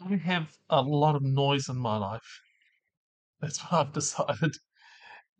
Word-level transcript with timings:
I 0.00 0.16
have 0.16 0.56
a 0.70 0.80
lot 0.80 1.16
of 1.16 1.22
noise 1.22 1.68
in 1.68 1.76
my 1.76 1.98
life. 1.98 2.40
That's 3.40 3.60
what 3.60 3.72
I've 3.72 3.92
decided. 3.94 4.56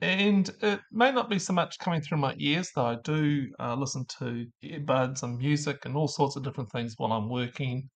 And 0.01 0.51
it 0.63 0.81
may 0.93 1.13
not 1.13 1.31
be 1.31 1.39
so 1.39 1.53
much 1.53 1.79
coming 1.79 2.01
through 2.01 2.19
my 2.19 2.35
ears, 2.39 2.71
though 2.75 2.87
I 2.87 2.97
do 2.97 3.53
uh, 3.59 3.75
listen 3.77 4.07
to 4.19 4.47
earbuds 4.63 5.23
and 5.23 5.39
music 5.39 5.85
and 5.85 5.97
all 5.97 6.09
sorts 6.09 6.37
of 6.37 6.45
different 6.45 6.71
things 6.73 6.95
while 6.97 7.13
I'm 7.13 7.29
working. 7.31 7.91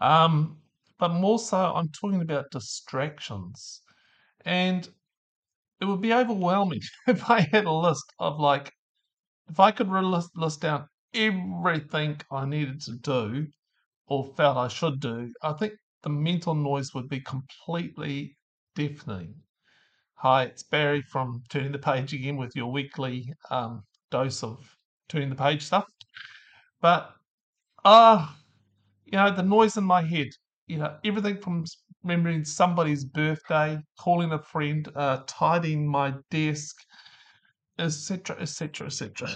Um, 0.00 0.62
but 0.98 1.10
more 1.10 1.38
so, 1.38 1.74
I'm 1.74 1.90
talking 1.90 2.22
about 2.22 2.50
distractions. 2.50 3.82
And 4.44 4.88
it 5.80 5.86
would 5.86 6.00
be 6.02 6.14
overwhelming 6.14 6.80
if 7.08 7.30
I 7.30 7.40
had 7.40 7.66
a 7.66 7.72
list 7.72 8.12
of 8.18 8.40
like, 8.40 8.72
if 9.48 9.60
I 9.60 9.72
could 9.72 9.88
list, 9.88 10.30
list 10.36 10.62
down 10.62 10.88
everything 11.14 12.20
I 12.30 12.46
needed 12.46 12.80
to 12.82 12.96
do 12.98 13.48
or 14.08 14.32
felt 14.36 14.56
I 14.56 14.68
should 14.68 15.00
do, 15.00 15.32
I 15.42 15.52
think 15.52 15.74
the 16.02 16.08
mental 16.10 16.54
noise 16.54 16.94
would 16.94 17.08
be 17.08 17.20
completely 17.20 18.36
deafening. 18.74 19.34
Hi, 20.14 20.44
it's 20.44 20.62
Barry 20.64 21.02
from 21.02 21.42
Turning 21.48 21.72
the 21.72 21.78
Page 21.78 22.12
again 22.12 22.36
with 22.36 22.56
your 22.56 22.72
weekly 22.72 23.32
um, 23.50 23.82
dose 24.10 24.42
of 24.42 24.58
turning 25.08 25.30
the 25.30 25.36
page 25.36 25.62
stuff. 25.62 25.86
But, 26.80 27.10
ah, 27.84 28.32
uh, 28.32 28.36
you 29.04 29.18
know, 29.18 29.30
the 29.30 29.42
noise 29.42 29.76
in 29.76 29.84
my 29.84 30.02
head, 30.02 30.28
you 30.66 30.78
know, 30.78 30.96
everything 31.04 31.38
from 31.38 31.64
remembering 32.02 32.44
somebody's 32.44 33.04
birthday, 33.04 33.78
calling 33.98 34.32
a 34.32 34.38
friend, 34.38 34.88
uh, 34.94 35.22
tidying 35.26 35.88
my 35.88 36.14
desk, 36.30 36.76
etc., 37.78 38.36
etc., 38.40 38.86
etc. 38.86 39.28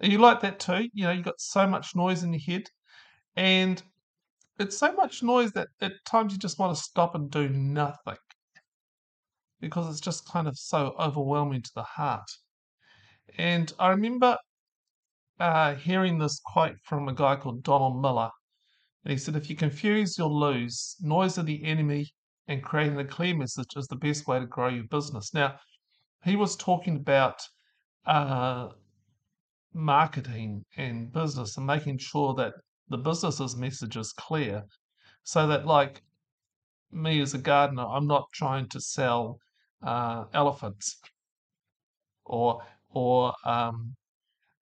You 0.00 0.18
like 0.18 0.40
that 0.40 0.60
too? 0.60 0.88
You 0.92 1.04
know, 1.04 1.12
you've 1.12 1.24
got 1.24 1.40
so 1.40 1.66
much 1.66 1.94
noise 1.94 2.22
in 2.22 2.32
your 2.32 2.42
head, 2.42 2.64
and 3.36 3.82
it's 4.58 4.78
so 4.78 4.92
much 4.92 5.22
noise 5.22 5.52
that 5.52 5.68
at 5.80 5.92
times 6.04 6.32
you 6.32 6.38
just 6.38 6.58
want 6.58 6.76
to 6.76 6.82
stop 6.82 7.14
and 7.14 7.30
do 7.30 7.48
nothing 7.48 8.16
because 9.60 9.88
it's 9.90 10.00
just 10.00 10.28
kind 10.28 10.46
of 10.46 10.58
so 10.58 10.94
overwhelming 10.98 11.62
to 11.62 11.70
the 11.74 11.82
heart. 11.82 12.30
And 13.38 13.72
I 13.78 13.88
remember 13.88 14.36
uh, 15.40 15.74
hearing 15.74 16.18
this 16.18 16.40
quote 16.44 16.76
from 16.82 17.08
a 17.08 17.14
guy 17.14 17.36
called 17.36 17.62
Donald 17.62 18.00
Miller. 18.00 18.30
And 19.04 19.12
he 19.12 19.18
said, 19.18 19.36
If 19.36 19.50
you 19.50 19.56
confuse, 19.56 20.16
you'll 20.18 20.38
lose. 20.38 20.96
Noise 21.00 21.38
of 21.38 21.46
the 21.46 21.64
enemy 21.64 22.12
and 22.46 22.62
creating 22.62 22.98
a 22.98 23.04
clear 23.04 23.34
message 23.34 23.76
is 23.76 23.86
the 23.86 23.96
best 23.96 24.26
way 24.26 24.38
to 24.38 24.46
grow 24.46 24.68
your 24.68 24.84
business. 24.84 25.32
Now, 25.34 25.56
he 26.24 26.36
was 26.36 26.56
talking 26.56 26.96
about 26.96 27.40
uh, 28.06 28.68
marketing 29.72 30.64
and 30.76 31.12
business 31.12 31.56
and 31.56 31.66
making 31.66 31.98
sure 31.98 32.34
that 32.34 32.54
the 32.88 32.98
business's 32.98 33.56
message 33.56 33.96
is 33.96 34.12
clear 34.12 34.64
so 35.22 35.46
that, 35.46 35.66
like 35.66 36.02
me 36.92 37.20
as 37.20 37.34
a 37.34 37.38
gardener, 37.38 37.84
I'm 37.86 38.06
not 38.06 38.28
trying 38.32 38.68
to 38.70 38.80
sell 38.80 39.38
uh, 39.82 40.24
elephants 40.32 41.00
or 42.24 42.62
or 42.90 43.32
um, 43.44 43.94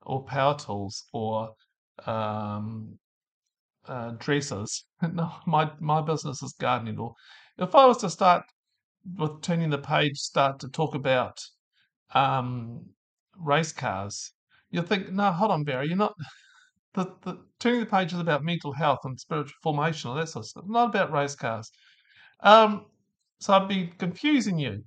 or 0.02 0.24
power 0.24 0.56
tools 0.58 1.04
or 1.12 1.54
um, 2.06 2.98
uh, 3.86 4.12
dressers. 4.18 4.84
no, 5.12 5.32
my 5.46 5.70
my 5.80 6.00
business 6.00 6.42
is 6.42 6.54
gardening. 6.58 6.98
Or 6.98 7.14
if 7.58 7.74
I 7.74 7.86
was 7.86 7.98
to 7.98 8.10
start 8.10 8.44
with 9.16 9.42
turning 9.42 9.70
the 9.70 9.78
page, 9.78 10.18
start 10.18 10.60
to 10.60 10.68
talk 10.68 10.94
about 10.94 11.40
um, 12.14 12.86
race 13.36 13.72
cars, 13.72 14.32
you'll 14.70 14.84
think, 14.84 15.10
no, 15.10 15.32
hold 15.32 15.50
on, 15.50 15.64
Barry, 15.64 15.88
you're 15.88 15.96
not. 15.96 16.14
The, 16.94 17.14
the 17.22 17.38
turning 17.58 17.80
the 17.80 17.86
page 17.86 18.12
is 18.12 18.18
about 18.18 18.44
mental 18.44 18.72
health 18.72 19.00
and 19.04 19.18
spiritual 19.18 19.54
formation, 19.62 20.10
and 20.10 20.20
that 20.20 20.28
sort 20.28 20.44
of 20.44 20.48
stuff. 20.48 20.64
Not 20.66 20.90
about 20.90 21.12
race 21.12 21.34
cars. 21.34 21.70
Um, 22.40 22.86
so 23.40 23.54
I'd 23.54 23.68
be 23.68 23.86
confusing 23.98 24.58
you. 24.58 24.84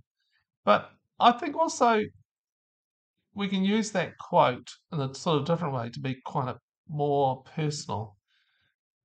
But 0.64 0.90
I 1.20 1.32
think 1.32 1.56
also 1.56 2.02
we 3.34 3.48
can 3.48 3.64
use 3.64 3.92
that 3.92 4.18
quote 4.18 4.70
in 4.92 5.00
a 5.02 5.14
sort 5.14 5.42
of 5.42 5.46
different 5.46 5.74
way 5.74 5.90
to 5.90 6.00
be 6.00 6.16
quite 6.26 6.50
a 6.50 6.58
more 6.88 7.44
personal. 7.44 8.16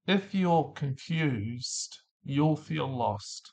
If 0.06 0.34
you're 0.34 0.72
confused, 0.74 1.96
you'll 2.22 2.56
feel 2.56 2.86
lost. 2.86 3.52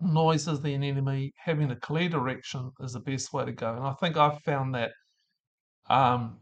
Noise 0.00 0.48
is 0.48 0.60
the 0.60 0.74
enemy. 0.74 1.32
Having 1.36 1.70
a 1.70 1.76
clear 1.76 2.08
direction 2.08 2.70
is 2.80 2.92
the 2.92 3.00
best 3.00 3.32
way 3.32 3.44
to 3.44 3.52
go. 3.52 3.74
And 3.74 3.84
I 3.84 3.94
think 3.94 4.16
I've 4.16 4.42
found 4.42 4.74
that 4.74 4.90
um, 5.88 6.38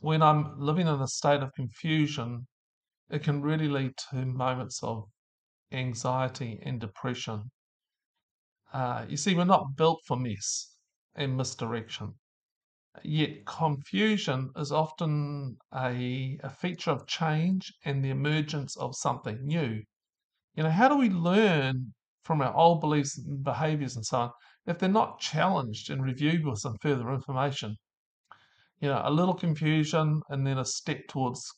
when 0.00 0.22
I'm 0.22 0.58
living 0.60 0.86
in 0.86 1.00
a 1.00 1.08
state 1.08 1.42
of 1.42 1.52
confusion, 1.54 2.46
it 3.10 3.22
can 3.22 3.42
really 3.42 3.68
lead 3.68 3.96
to 4.10 4.26
moments 4.26 4.82
of 4.82 5.10
anxiety 5.72 6.60
and 6.62 6.80
depression. 6.80 7.50
Uh, 8.72 9.04
you 9.08 9.16
see, 9.16 9.34
we're 9.34 9.44
not 9.44 9.74
built 9.74 10.02
for 10.06 10.16
mess 10.16 10.76
and 11.16 11.36
misdirection. 11.36 12.14
Yet 13.04 13.46
confusion 13.46 14.52
is 14.56 14.72
often 14.72 15.58
a, 15.74 16.38
a 16.42 16.50
feature 16.50 16.90
of 16.92 17.06
change 17.06 17.72
and 17.84 18.04
the 18.04 18.10
emergence 18.10 18.76
of 18.76 18.96
something 18.96 19.44
new. 19.46 19.84
You 20.54 20.64
know, 20.64 20.70
how 20.70 20.88
do 20.88 20.96
we 20.98 21.10
learn 21.10 21.94
from 22.24 22.42
our 22.42 22.54
old 22.54 22.80
beliefs 22.80 23.18
and 23.18 23.44
behaviors 23.44 23.96
and 23.96 24.06
so 24.06 24.20
on 24.20 24.32
if 24.66 24.78
they're 24.78 24.88
not 24.88 25.20
challenged 25.20 25.90
and 25.90 26.02
reviewed 26.04 26.44
with 26.46 26.60
some 26.60 26.78
further 26.82 27.12
information? 27.12 27.76
You 28.80 28.88
know, 28.88 29.00
a 29.04 29.10
little 29.10 29.34
confusion 29.34 30.22
and 30.28 30.46
then 30.46 30.58
a 30.58 30.64
step 30.64 31.08
towards 31.08 31.50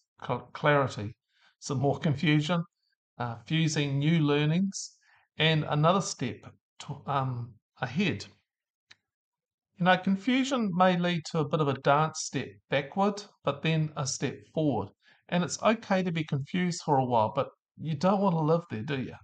clarity, 0.53 1.15
some 1.59 1.79
more 1.79 1.99
confusion, 1.99 2.65
uh, 3.19 3.37
fusing 3.47 3.99
new 3.99 4.21
learnings, 4.21 4.97
and 5.37 5.65
another 5.65 6.01
step 6.01 6.53
to, 6.81 7.03
um, 7.06 7.55
ahead. 7.81 8.27
You 9.79 9.84
know, 9.84 9.97
confusion 9.97 10.71
may 10.75 10.97
lead 10.97 11.25
to 11.27 11.39
a 11.39 11.49
bit 11.49 11.61
of 11.61 11.69
a 11.69 11.75
dance 11.75 12.21
step 12.21 12.49
backward, 12.69 13.23
but 13.45 13.62
then 13.62 13.93
a 13.97 14.06
step 14.06 14.37
forward. 14.53 14.89
And 15.29 15.45
it's 15.45 15.62
okay 15.62 16.03
to 16.03 16.11
be 16.11 16.25
confused 16.25 16.83
for 16.83 16.99
a 16.99 17.05
while, 17.05 17.33
but 17.35 17.50
you 17.77 17.95
don't 17.95 18.21
want 18.21 18.35
to 18.35 18.41
live 18.41 18.65
there, 18.71 18.83
do 18.83 19.00
you? 19.00 19.15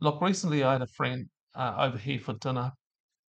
Look, 0.00 0.20
recently 0.20 0.62
I 0.62 0.72
had 0.72 0.82
a 0.82 0.86
friend 0.86 1.28
uh, 1.54 1.74
over 1.78 1.96
here 1.96 2.20
for 2.20 2.34
dinner, 2.34 2.72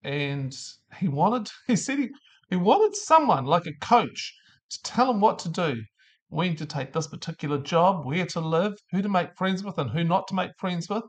and 0.04 0.56
he 0.98 1.10
wanted, 1.10 1.50
he 1.68 1.76
said 1.76 2.00
he, 2.00 2.10
he 2.54 2.58
wanted 2.58 2.96
someone 2.96 3.46
like 3.46 3.66
a 3.66 3.74
coach 3.82 4.32
to 4.70 4.84
tell 4.84 5.10
him 5.10 5.20
what 5.20 5.40
to 5.40 5.50
do, 5.50 5.82
when 6.28 6.56
to 6.56 6.68
take 6.68 6.94
this 6.94 7.08
particular 7.08 7.58
job, 7.58 8.06
where 8.06 8.28
to 8.28 8.40
live, 8.40 8.78
who 8.92 9.02
to 9.02 9.10
make 9.10 9.36
friends 9.36 9.64
with, 9.64 9.80
and 9.80 9.90
who 9.90 10.04
not 10.04 10.28
to 10.28 10.36
make 10.36 10.52
friends 10.60 10.88
with. 10.88 11.02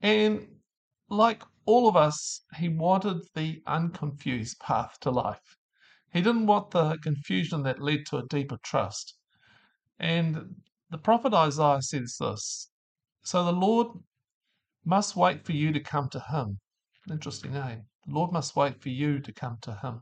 And 0.00 0.48
like 1.10 1.42
all 1.66 1.88
of 1.88 1.94
us, 1.94 2.46
he 2.56 2.70
wanted 2.70 3.18
the 3.34 3.62
unconfused 3.66 4.60
path 4.60 4.96
to 5.02 5.10
life. 5.10 5.58
He 6.10 6.22
didn't 6.22 6.46
want 6.46 6.70
the 6.70 6.96
confusion 7.02 7.64
that 7.64 7.82
led 7.82 8.06
to 8.06 8.16
a 8.16 8.26
deeper 8.28 8.56
trust. 8.62 9.14
And 9.98 10.62
the 10.88 10.96
prophet 10.96 11.34
Isaiah 11.34 11.82
says 11.82 12.16
this 12.18 12.70
So 13.24 13.44
the 13.44 13.52
Lord 13.52 13.88
must 14.86 15.16
wait 15.16 15.44
for 15.44 15.52
you 15.52 15.70
to 15.70 15.80
come 15.80 16.08
to 16.08 16.20
him. 16.20 16.60
Interesting. 17.10 17.54
Eh? 17.54 17.80
The 18.06 18.14
Lord 18.14 18.32
must 18.32 18.56
wait 18.56 18.80
for 18.80 18.88
you 18.88 19.20
to 19.20 19.32
come 19.34 19.58
to 19.60 19.74
him 19.74 20.00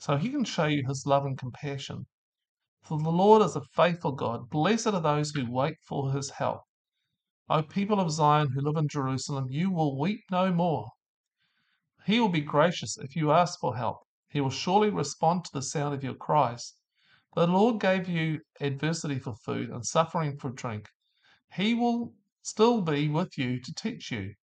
so 0.00 0.16
he 0.16 0.30
can 0.30 0.44
show 0.44 0.64
you 0.64 0.82
his 0.88 1.04
love 1.04 1.26
and 1.26 1.38
compassion. 1.38 2.06
For 2.82 2.98
the 2.98 3.12
Lord 3.12 3.42
is 3.42 3.54
a 3.54 3.60
faithful 3.74 4.12
God. 4.12 4.48
Blessed 4.48 4.86
are 4.86 5.00
those 5.00 5.30
who 5.30 5.50
wait 5.50 5.76
for 5.82 6.10
his 6.12 6.30
help. 6.30 6.62
O 7.50 7.62
people 7.62 8.00
of 8.00 8.10
Zion 8.10 8.48
who 8.48 8.62
live 8.62 8.78
in 8.78 8.88
Jerusalem, 8.88 9.48
you 9.50 9.70
will 9.70 9.98
weep 9.98 10.24
no 10.30 10.50
more. 10.52 10.88
He 12.06 12.18
will 12.18 12.30
be 12.30 12.40
gracious 12.40 12.96
if 12.96 13.14
you 13.14 13.30
ask 13.30 13.60
for 13.60 13.76
help. 13.76 13.98
He 14.30 14.40
will 14.40 14.48
surely 14.48 14.88
respond 14.88 15.44
to 15.44 15.52
the 15.52 15.60
sound 15.60 15.94
of 15.94 16.02
your 16.02 16.14
cries. 16.14 16.72
The 17.34 17.46
Lord 17.46 17.78
gave 17.78 18.08
you 18.08 18.40
adversity 18.58 19.18
for 19.18 19.34
food 19.34 19.68
and 19.68 19.84
suffering 19.84 20.38
for 20.38 20.48
drink. 20.48 20.88
He 21.52 21.74
will 21.74 22.14
still 22.40 22.80
be 22.80 23.08
with 23.08 23.36
you 23.36 23.60
to 23.60 23.74
teach 23.74 24.10
you. 24.10 24.34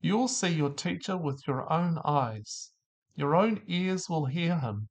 You 0.00 0.16
will 0.16 0.28
see 0.28 0.50
your 0.50 0.70
teacher 0.70 1.16
with 1.16 1.42
your 1.48 1.70
own 1.72 1.98
eyes. 2.04 2.70
Your 3.16 3.34
own 3.34 3.62
ears 3.66 4.08
will 4.08 4.26
hear 4.26 4.60
him. 4.60 4.88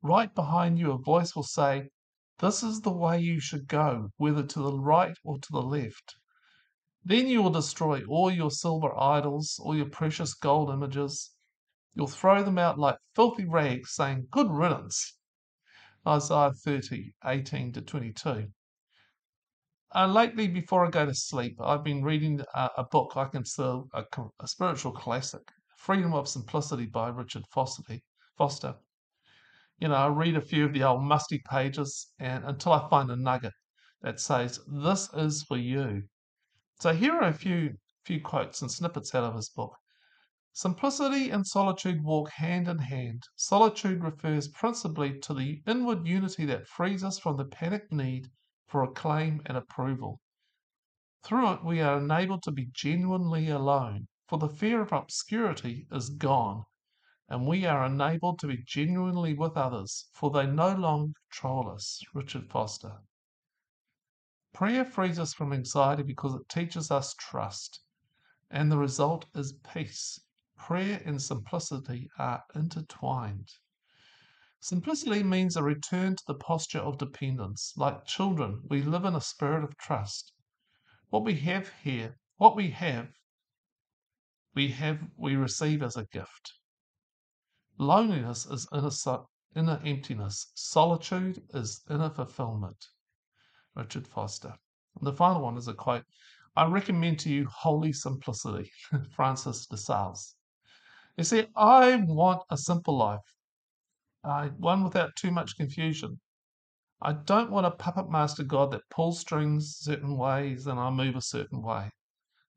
Right 0.00 0.34
behind 0.34 0.78
you, 0.78 0.92
a 0.92 0.98
voice 0.98 1.36
will 1.36 1.42
say, 1.42 1.90
This 2.38 2.62
is 2.62 2.80
the 2.80 2.92
way 2.92 3.20
you 3.20 3.40
should 3.40 3.68
go, 3.68 4.12
whether 4.16 4.42
to 4.42 4.58
the 4.62 4.78
right 4.78 5.18
or 5.24 5.38
to 5.38 5.52
the 5.52 5.62
left. 5.62 6.16
Then 7.04 7.28
you 7.28 7.42
will 7.42 7.50
destroy 7.50 8.04
all 8.06 8.30
your 8.30 8.50
silver 8.50 8.98
idols, 8.98 9.60
all 9.60 9.76
your 9.76 9.90
precious 9.90 10.34
gold 10.34 10.70
images. 10.70 11.34
You'll 11.94 12.06
throw 12.06 12.42
them 12.42 12.58
out 12.58 12.78
like 12.78 12.98
filthy 13.14 13.44
rags, 13.44 13.92
saying, 13.94 14.28
Good 14.30 14.50
riddance. 14.50 15.18
Isaiah 16.06 16.52
30, 16.52 17.14
18 17.24 17.72
to 17.72 17.82
22. 17.82 18.52
Uh, 19.94 20.06
lately, 20.06 20.46
before 20.46 20.84
I 20.84 20.90
go 20.90 21.06
to 21.06 21.14
sleep, 21.14 21.60
I've 21.60 21.82
been 21.82 22.04
reading 22.04 22.42
uh, 22.54 22.68
a 22.76 22.84
book 22.84 23.16
I 23.16 23.24
consider 23.24 23.82
a, 23.92 24.04
a, 24.40 24.46
spiritual 24.46 24.92
classic, 24.92 25.50
Freedom 25.86 26.14
of 26.14 26.26
Simplicity 26.26 26.86
by 26.86 27.10
Richard 27.10 27.44
Foster. 27.46 28.74
You 29.78 29.86
know, 29.86 29.94
I 29.94 30.08
read 30.08 30.34
a 30.34 30.40
few 30.40 30.64
of 30.64 30.72
the 30.72 30.82
old 30.82 31.04
musty 31.04 31.40
pages 31.48 32.10
and 32.18 32.42
until 32.44 32.72
I 32.72 32.88
find 32.88 33.08
a 33.08 33.14
nugget 33.14 33.52
that 34.02 34.18
says, 34.18 34.58
This 34.66 35.08
is 35.14 35.44
for 35.44 35.56
you. 35.56 36.08
So 36.80 36.92
here 36.92 37.12
are 37.12 37.28
a 37.28 37.32
few 37.32 37.76
few 38.02 38.20
quotes 38.20 38.60
and 38.62 38.68
snippets 38.68 39.14
out 39.14 39.22
of 39.22 39.36
his 39.36 39.48
book. 39.48 39.76
Simplicity 40.52 41.30
and 41.30 41.46
solitude 41.46 42.02
walk 42.02 42.30
hand 42.30 42.66
in 42.66 42.78
hand. 42.78 43.22
Solitude 43.36 44.02
refers 44.02 44.48
principally 44.48 45.20
to 45.20 45.34
the 45.34 45.62
inward 45.68 46.04
unity 46.04 46.44
that 46.46 46.66
frees 46.66 47.04
us 47.04 47.20
from 47.20 47.36
the 47.36 47.44
panic 47.44 47.92
need 47.92 48.26
for 48.66 48.82
acclaim 48.82 49.40
and 49.46 49.56
approval. 49.56 50.20
Through 51.22 51.52
it, 51.52 51.64
we 51.64 51.80
are 51.80 51.98
enabled 51.98 52.42
to 52.42 52.50
be 52.50 52.70
genuinely 52.72 53.48
alone, 53.48 54.08
for 54.28 54.38
the 54.38 54.48
fear 54.48 54.80
of 54.80 54.92
obscurity 54.92 55.86
is 55.92 56.10
gone, 56.10 56.64
and 57.28 57.46
we 57.46 57.64
are 57.64 57.86
enabled 57.86 58.38
to 58.40 58.48
be 58.48 58.62
genuinely 58.66 59.34
with 59.34 59.56
others, 59.56 60.06
for 60.12 60.30
they 60.30 60.46
no 60.46 60.74
longer 60.74 61.12
control 61.30 61.70
us. 61.70 62.02
Richard 62.12 62.50
Foster. 62.50 62.98
Prayer 64.52 64.84
frees 64.84 65.18
us 65.18 65.34
from 65.34 65.52
anxiety 65.52 66.02
because 66.02 66.34
it 66.34 66.48
teaches 66.48 66.90
us 66.90 67.14
trust, 67.14 67.80
and 68.50 68.72
the 68.72 68.78
result 68.78 69.26
is 69.34 69.52
peace. 69.72 70.18
Prayer 70.56 71.02
and 71.04 71.20
simplicity 71.20 72.08
are 72.18 72.42
intertwined. 72.54 73.50
Simplicity 74.60 75.22
means 75.22 75.56
a 75.56 75.62
return 75.62 76.16
to 76.16 76.24
the 76.26 76.34
posture 76.34 76.80
of 76.80 76.98
dependence. 76.98 77.74
Like 77.76 78.06
children, 78.06 78.62
we 78.68 78.82
live 78.82 79.04
in 79.04 79.14
a 79.14 79.20
spirit 79.20 79.62
of 79.62 79.76
trust. 79.76 80.32
What 81.10 81.24
we 81.24 81.34
have 81.40 81.70
here, 81.84 82.16
what 82.38 82.56
we 82.56 82.70
have, 82.70 83.12
we 84.56 84.68
have, 84.68 84.98
we 85.18 85.36
receive 85.36 85.82
as 85.82 85.96
a 85.96 86.06
gift. 86.06 86.54
Loneliness 87.78 88.46
is 88.46 88.66
inner, 88.72 89.20
inner 89.54 89.80
emptiness. 89.84 90.50
Solitude 90.54 91.42
is 91.52 91.82
inner 91.90 92.08
fulfillment. 92.08 92.86
Richard 93.74 94.08
Foster. 94.08 94.54
And 94.98 95.06
the 95.06 95.12
final 95.12 95.42
one 95.42 95.58
is 95.58 95.68
a 95.68 95.74
quote 95.74 96.04
I 96.56 96.64
recommend 96.64 97.18
to 97.20 97.28
you 97.28 97.46
holy 97.52 97.92
simplicity, 97.92 98.70
Francis 99.10 99.66
de 99.66 99.76
Sales. 99.76 100.34
You 101.18 101.24
see, 101.24 101.46
I 101.54 101.96
want 101.96 102.42
a 102.48 102.56
simple 102.56 102.96
life, 102.96 103.36
I, 104.24 104.46
one 104.56 104.82
without 104.82 105.14
too 105.16 105.30
much 105.30 105.58
confusion. 105.58 106.18
I 107.02 107.12
don't 107.12 107.50
want 107.50 107.66
a 107.66 107.70
puppet 107.70 108.08
master 108.10 108.42
God 108.42 108.70
that 108.70 108.88
pulls 108.88 109.20
strings 109.20 109.76
certain 109.76 110.16
ways 110.16 110.66
and 110.66 110.80
I 110.80 110.88
move 110.88 111.14
a 111.14 111.20
certain 111.20 111.60
way. 111.60 111.90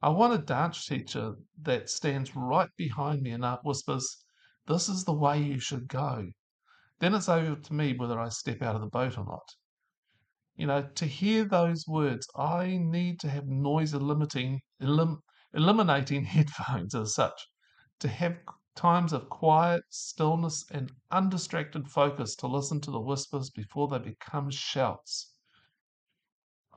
I 0.01 0.07
want 0.10 0.34
a 0.34 0.38
dance 0.38 0.86
teacher 0.86 1.36
that 1.62 1.90
stands 1.90 2.34
right 2.34 2.69
behind 2.78 3.22
me 3.22 3.31
and 3.31 3.44
uh, 3.44 3.60
whispers, 3.63 4.24
This 4.66 4.88
is 4.88 5.04
the 5.04 5.12
way 5.13 5.44
you 5.44 5.60
should 5.60 5.90
go. 5.90 6.31
Then 7.00 7.13
it's 7.13 7.28
over 7.28 7.60
to 7.60 7.74
me 7.74 7.98
whether 7.98 8.18
I 8.18 8.30
step 8.30 8.62
out 8.62 8.75
of 8.75 8.81
the 8.81 8.88
boat 8.88 9.18
or 9.18 9.25
not. 9.25 9.56
You 10.56 10.68
know, 10.68 10.84
to 10.84 11.06
hear 11.06 11.44
those 11.44 11.86
words, 11.86 12.30
I 12.34 12.78
need 12.78 13.19
to 13.19 13.30
have 13.30 13.48
noise 13.48 13.94
limiting, 13.94 14.62
elim, 14.80 15.22
eliminating 15.54 16.24
headphones 16.36 16.95
as 16.95 17.13
such, 17.13 17.48
to 18.00 18.07
have 18.07 18.40
times 18.75 19.12
of 19.12 19.28
quiet, 19.28 19.84
stillness, 19.90 20.63
and 20.72 20.94
undistracted 21.12 21.90
focus 21.90 22.38
to 22.38 22.48
listen 22.48 22.80
to 22.81 22.92
the 22.92 23.02
whispers 23.02 23.50
before 23.50 23.90
they 23.90 24.00
become 24.00 24.50
shouts. 24.50 25.34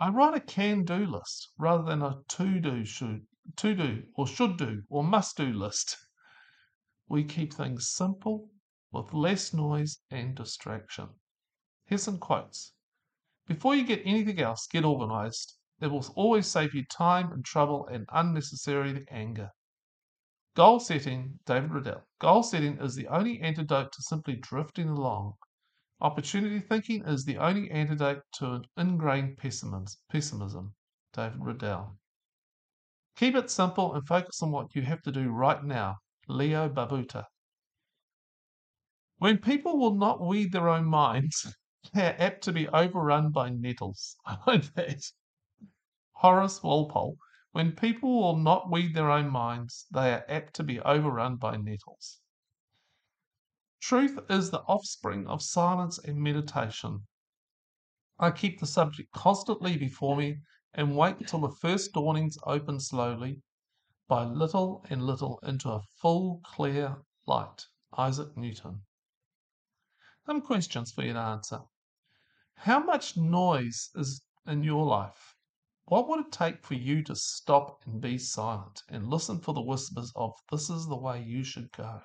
I 0.03 0.09
write 0.09 0.35
a 0.35 0.41
can 0.41 0.83
do 0.83 1.07
list 1.07 1.51
rather 1.57 1.85
than 1.85 2.03
a 2.03 2.23
to 2.27 2.59
do, 2.59 2.85
should, 2.85 3.25
to 3.55 3.73
do, 3.73 4.03
or 4.17 4.27
should 4.27 4.57
do, 4.57 4.83
or 4.89 5.05
must 5.05 5.37
do 5.37 5.53
list. 5.53 5.97
We 7.07 7.23
keep 7.23 7.55
things 7.55 7.89
simple 7.89 8.51
with 8.91 9.15
less 9.15 9.55
noise 9.55 10.01
and 10.11 10.35
distraction. 10.35 11.11
Here's 11.87 12.03
some 12.03 12.19
quotes. 12.19 12.73
Before 13.47 13.77
you 13.77 13.85
get 13.85 14.03
anything 14.05 14.41
else, 14.41 14.67
get 14.67 14.85
organized. 14.85 15.55
It 15.79 15.87
will 15.87 16.05
always 16.17 16.49
save 16.49 16.75
you 16.75 16.85
time 16.85 17.31
and 17.31 17.45
trouble 17.45 17.87
and 17.87 18.05
unnecessary 18.09 19.07
anger. 19.09 19.53
Goal 20.57 20.81
setting, 20.81 21.39
David 21.47 21.71
Riddell. 21.71 22.09
Goal 22.19 22.43
setting 22.43 22.77
is 22.79 22.97
the 22.97 23.07
only 23.07 23.41
antidote 23.41 23.93
to 23.93 24.03
simply 24.03 24.35
drifting 24.35 24.89
along. 24.89 25.35
Opportunity 26.03 26.59
thinking 26.59 27.07
is 27.07 27.25
the 27.25 27.39
only 27.39 27.71
antidote 27.71 28.25
to 28.33 28.55
an 28.55 28.65
ingrained 28.77 29.39
pessimism. 29.39 30.75
David 31.13 31.39
Riddell. 31.39 31.97
Keep 33.15 33.37
it 33.37 33.53
simple 33.53 33.95
and 33.95 34.05
focus 34.05 34.43
on 34.43 34.51
what 34.51 34.75
you 34.75 34.83
have 34.83 35.01
to 35.03 35.13
do 35.13 35.31
right 35.31 35.63
now. 35.63 35.99
Leo 36.27 36.69
Babauta. 36.69 37.27
When 39.19 39.39
people 39.39 39.79
will 39.79 39.95
not 39.95 40.21
weed 40.21 40.51
their 40.51 40.69
own 40.69 40.87
minds, 40.87 41.55
they're 41.95 42.21
apt 42.21 42.43
to 42.45 42.53
be 42.53 42.67
overrun 42.71 43.31
by 43.31 43.51
nettles. 43.51 44.17
I 44.27 44.39
like 44.45 44.75
that. 44.75 45.05
Horace 46.15 46.65
Walpole. 46.65 47.17
When 47.53 47.77
people 47.77 48.23
will 48.23 48.39
not 48.39 48.69
weed 48.69 48.93
their 48.93 49.13
own 49.13 49.31
minds, 49.31 49.87
they 49.93 50.13
are 50.15 50.25
apt 50.29 50.55
to 50.55 50.65
be 50.65 50.81
overrun 50.81 51.37
by 51.37 51.59
nettles. 51.59 52.19
Truth 53.83 54.31
is 54.31 54.53
the 54.53 54.63
offspring 54.69 55.27
of 55.27 55.43
silence 55.43 55.99
and 55.99 56.17
meditation. 56.23 57.09
I 58.17 58.31
keep 58.31 58.61
the 58.61 58.67
subject 58.67 59.11
constantly 59.11 59.77
before 59.77 60.17
me 60.17 60.39
and 60.73 60.97
wait 60.97 61.27
till 61.27 61.41
the 61.41 61.51
first 61.51 61.93
dawnings 61.93 62.39
open 62.45 62.79
slowly, 62.79 63.43
by 64.07 64.23
little 64.23 64.85
and 64.89 65.05
little, 65.05 65.41
into 65.43 65.69
a 65.69 65.83
full, 66.01 66.41
clear 66.45 67.03
light. 67.27 67.67
Isaac 67.99 68.37
Newton. 68.37 68.83
Some 70.27 70.43
questions 70.43 70.93
for 70.93 71.03
you 71.03 71.15
to 71.15 71.19
answer. 71.19 71.63
How 72.55 72.79
much 72.79 73.17
noise 73.17 73.91
is 73.97 74.23
in 74.47 74.63
your 74.63 74.87
life? 74.87 75.35
What 75.87 76.09
would 76.09 76.27
it 76.27 76.33
take 76.33 76.65
for 76.65 76.75
you 76.75 77.03
to 77.03 77.17
stop 77.17 77.85
and 77.85 78.01
be 78.01 78.17
silent 78.17 78.85
and 78.89 79.09
listen 79.09 79.41
for 79.41 79.53
the 79.53 79.61
whispers 79.61 80.13
of 80.15 80.35
this 80.53 80.71
is 80.71 80.87
the 80.87 80.97
way 80.97 81.21
you 81.21 81.43
should 81.43 81.73
go? 81.73 82.03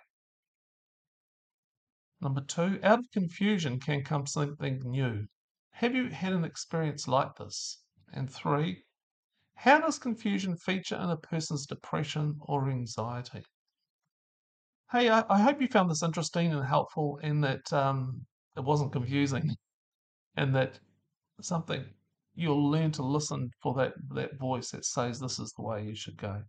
Number 2.19 2.41
two, 2.41 2.79
out 2.83 2.99
of 2.99 3.11
confusion 3.11 3.79
can 3.79 4.03
come 4.03 4.25
something 4.25 4.79
new. 4.83 5.27
Have 5.71 5.93
you 5.93 6.09
had 6.09 6.33
an 6.33 6.43
experience 6.43 7.07
like 7.07 7.35
this? 7.35 7.83
And 8.11 8.31
three, 8.31 8.83
how 9.55 9.79
does 9.79 9.99
confusion 9.99 10.55
feature 10.55 10.95
in 10.95 11.09
a 11.09 11.17
person's 11.17 11.65
depression 11.65 12.37
or 12.41 12.69
anxiety? 12.69 13.43
Hey, 14.91 15.09
I, 15.09 15.23
I 15.29 15.41
hope 15.41 15.61
you 15.61 15.67
found 15.67 15.91
this 15.91 16.03
interesting 16.03 16.53
and 16.53 16.65
helpful 16.65 17.19
and 17.21 17.43
that 17.43 17.71
um, 17.73 18.25
it 18.55 18.63
wasn't 18.63 18.93
confusing 18.93 19.55
and 20.35 20.55
that 20.55 20.79
something 21.41 21.85
you'll 22.35 22.71
learn 22.71 22.91
to 22.93 23.03
listen 23.03 23.51
for 23.61 23.73
that 23.75 23.93
that 24.11 24.37
voice 24.39 24.71
that 24.71 24.85
says 24.85 25.19
this 25.19 25.39
is 25.39 25.51
the 25.53 25.63
way 25.63 25.83
you 25.83 25.95
should 25.95 26.17
go. 26.17 26.41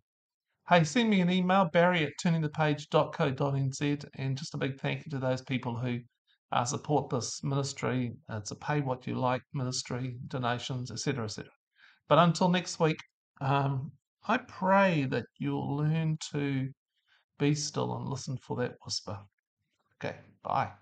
Hey, 0.69 0.85
send 0.85 1.09
me 1.09 1.23
an 1.23 1.31
email, 1.31 1.65
barry 1.65 2.05
at 2.05 2.13
turningthepage.co.nz, 2.23 4.05
and 4.17 4.37
just 4.37 4.53
a 4.53 4.59
big 4.59 4.79
thank 4.79 5.07
you 5.07 5.11
to 5.13 5.19
those 5.19 5.41
people 5.41 5.75
who 5.75 6.01
uh, 6.53 6.65
support 6.67 7.09
this 7.09 7.43
ministry. 7.43 8.13
It's 8.29 8.51
a 8.51 8.55
pay 8.55 8.83
what 8.83 9.07
you 9.07 9.15
like 9.15 9.41
ministry, 9.55 10.19
donations, 10.27 10.91
etc., 10.91 11.25
etc. 11.25 11.51
But 12.07 12.19
until 12.19 12.51
next 12.51 12.81
week, 12.81 12.99
um, 13.41 13.93
I 14.27 14.37
pray 14.37 15.07
that 15.11 15.25
you'll 15.39 15.75
learn 15.75 16.19
to 16.33 16.69
be 17.39 17.55
still 17.55 17.97
and 17.97 18.07
listen 18.07 18.37
for 18.37 18.55
that 18.59 18.75
whisper. 18.85 19.19
Okay, 19.97 20.17
bye. 20.43 20.73